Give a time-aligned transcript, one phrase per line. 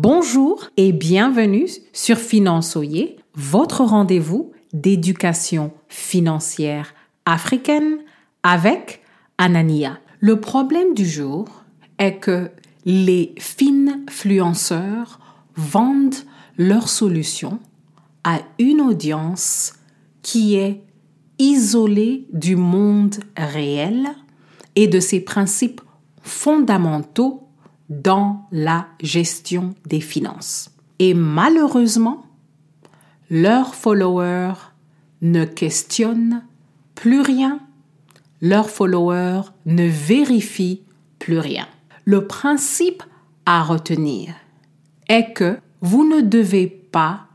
[0.00, 6.94] Bonjour et bienvenue sur Finançoyer, votre rendez-vous d'éducation financière
[7.26, 7.98] africaine
[8.44, 9.02] avec
[9.38, 9.98] Anania.
[10.20, 11.48] Le problème du jour
[11.98, 12.48] est que
[12.84, 15.18] les finfluenceurs
[15.56, 16.14] vendent
[16.56, 17.58] leurs solutions
[18.22, 19.72] à une audience
[20.22, 20.80] qui est
[21.40, 24.06] isolée du monde réel
[24.76, 25.80] et de ses principes
[26.22, 27.47] fondamentaux
[27.88, 30.70] dans la gestion des finances.
[30.98, 32.24] Et malheureusement,
[33.30, 34.54] leurs followers
[35.22, 36.42] ne questionnent
[36.94, 37.60] plus rien,
[38.40, 40.82] leurs followers ne vérifient
[41.18, 41.66] plus rien.
[42.04, 43.02] Le principe
[43.46, 44.34] à retenir
[45.08, 47.26] est que vous ne devez pas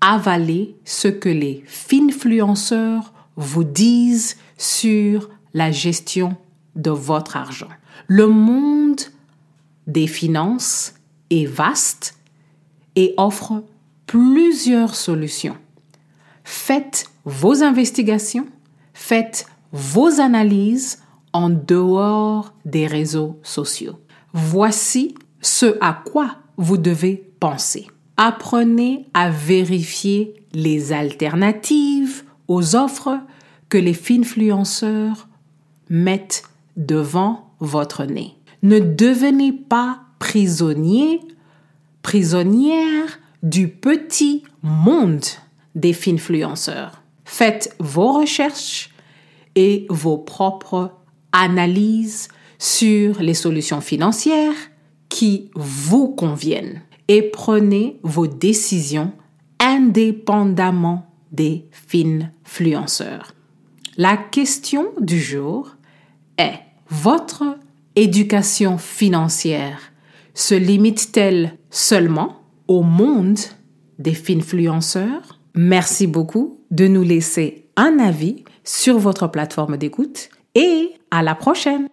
[0.00, 6.36] avaler ce que les finfluenceurs vous disent sur la gestion
[6.76, 7.68] de votre argent.
[8.06, 9.00] Le monde
[9.90, 10.94] des finances
[11.30, 12.16] est vaste
[12.96, 13.64] et offre
[14.06, 15.56] plusieurs solutions.
[16.44, 18.46] Faites vos investigations,
[18.94, 21.02] faites vos analyses
[21.32, 23.98] en dehors des réseaux sociaux.
[24.32, 27.86] Voici ce à quoi vous devez penser.
[28.16, 33.18] Apprenez à vérifier les alternatives aux offres
[33.68, 35.28] que les finfluenceurs
[35.88, 36.42] mettent
[36.76, 38.39] devant votre nez.
[38.62, 41.20] Ne devenez pas prisonnier,
[42.02, 45.24] prisonnière du petit monde
[45.74, 47.02] des finfluenceurs.
[47.24, 48.90] Faites vos recherches
[49.54, 50.92] et vos propres
[51.32, 54.52] analyses sur les solutions financières
[55.08, 59.12] qui vous conviennent et prenez vos décisions
[59.58, 63.34] indépendamment des finfluenceurs.
[63.96, 65.76] La question du jour
[66.38, 67.58] est votre
[67.96, 69.92] éducation financière
[70.34, 73.38] se limite-t-elle seulement au monde
[73.98, 81.22] des finfluenceurs Merci beaucoup de nous laisser un avis sur votre plateforme d'écoute et à
[81.22, 81.88] la prochaine